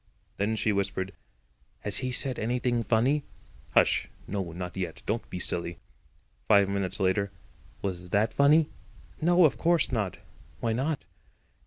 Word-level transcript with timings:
Then 0.37 0.55
she 0.55 0.73
whispered: 0.73 1.13
"Has 1.81 1.97
he 1.97 2.09
said 2.11 2.39
anything 2.39 2.81
funny?" 2.81 3.23
"Hush. 3.75 4.09
No, 4.25 4.51
not 4.51 4.75
yet; 4.75 5.03
don't 5.05 5.29
be 5.29 5.37
silly." 5.37 5.77
Five 6.47 6.67
minutes 6.69 6.99
later: 6.99 7.29
"Was 7.83 8.09
that 8.09 8.33
funny?" 8.33 8.71
"No, 9.21 9.45
of 9.45 9.59
course 9.59 9.91
not." 9.91 10.17
"Why 10.59 10.73
not?" 10.73 11.05